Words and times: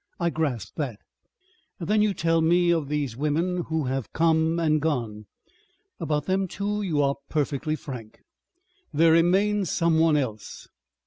I 0.19 0.31
grasp 0.31 0.77
that. 0.77 0.99
Then 1.79 2.01
you 2.01 2.15
tell 2.15 2.41
me 2.41 2.71
of 2.71 2.87
these 2.87 3.15
women 3.15 3.65
who 3.67 3.83
have 3.85 4.11
come 4.13 4.59
and 4.59 4.81
gone.... 4.81 5.27
About 5.99 6.25
them 6.25 6.47
too 6.47 6.81
you 6.81 7.03
are 7.03 7.17
perfectly 7.29 7.75
frank... 7.75 8.23
There 8.91 9.11
remains 9.11 9.69
someone 9.69 10.17
else." 10.17 10.67